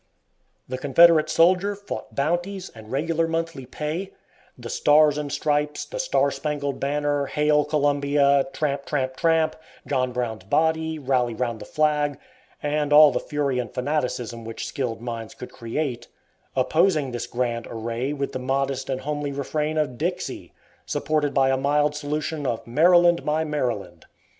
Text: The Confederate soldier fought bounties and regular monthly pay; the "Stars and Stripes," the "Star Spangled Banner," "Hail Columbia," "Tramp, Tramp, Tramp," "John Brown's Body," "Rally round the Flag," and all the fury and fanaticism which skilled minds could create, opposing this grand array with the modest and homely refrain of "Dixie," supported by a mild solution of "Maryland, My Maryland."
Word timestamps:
The 0.67 0.79
Confederate 0.79 1.29
soldier 1.29 1.75
fought 1.75 2.15
bounties 2.15 2.69
and 2.73 2.91
regular 2.91 3.27
monthly 3.27 3.67
pay; 3.67 4.13
the 4.57 4.67
"Stars 4.67 5.15
and 5.15 5.31
Stripes," 5.31 5.85
the 5.85 5.99
"Star 5.99 6.31
Spangled 6.31 6.79
Banner," 6.79 7.27
"Hail 7.27 7.63
Columbia," 7.65 8.47
"Tramp, 8.51 8.85
Tramp, 8.87 9.15
Tramp," 9.15 9.55
"John 9.85 10.11
Brown's 10.11 10.45
Body," 10.45 10.97
"Rally 10.97 11.35
round 11.35 11.61
the 11.61 11.65
Flag," 11.65 12.17
and 12.63 12.91
all 12.91 13.11
the 13.11 13.19
fury 13.19 13.59
and 13.59 13.71
fanaticism 13.71 14.43
which 14.43 14.65
skilled 14.67 15.01
minds 15.01 15.35
could 15.35 15.51
create, 15.51 16.07
opposing 16.55 17.11
this 17.11 17.27
grand 17.27 17.67
array 17.69 18.11
with 18.11 18.31
the 18.31 18.39
modest 18.39 18.89
and 18.89 19.01
homely 19.01 19.31
refrain 19.31 19.77
of 19.77 19.99
"Dixie," 19.99 20.51
supported 20.83 21.31
by 21.31 21.51
a 21.51 21.57
mild 21.57 21.93
solution 21.95 22.47
of 22.47 22.65
"Maryland, 22.65 23.23
My 23.23 23.43
Maryland." 23.43 24.07